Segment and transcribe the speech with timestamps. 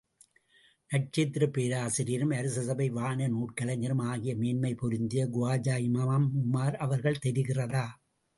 [0.91, 7.85] நட்சத்திரப் பேராசிரியரும், அரசசபை வான நூற்கலைஞரும் ஆகிய மேன்மை பொருந்திய குவாஜா இமாம் உமார் அவர்கள், தெரிகிறதா?